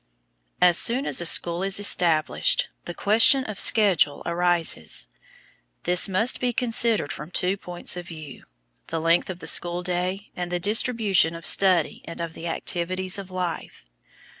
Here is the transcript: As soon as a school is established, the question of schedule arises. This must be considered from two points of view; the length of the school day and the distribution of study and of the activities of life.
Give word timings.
As 0.59 0.79
soon 0.79 1.05
as 1.05 1.21
a 1.21 1.27
school 1.27 1.61
is 1.61 1.79
established, 1.79 2.69
the 2.85 2.93
question 2.95 3.43
of 3.43 3.59
schedule 3.59 4.23
arises. 4.25 5.07
This 5.83 6.09
must 6.09 6.39
be 6.39 6.53
considered 6.53 7.11
from 7.11 7.29
two 7.29 7.55
points 7.55 7.95
of 7.95 8.07
view; 8.07 8.45
the 8.87 8.99
length 8.99 9.29
of 9.29 9.37
the 9.37 9.47
school 9.47 9.83
day 9.83 10.31
and 10.35 10.51
the 10.51 10.59
distribution 10.59 11.35
of 11.35 11.45
study 11.45 12.01
and 12.05 12.19
of 12.19 12.33
the 12.33 12.47
activities 12.47 13.19
of 13.19 13.29
life. 13.29 13.85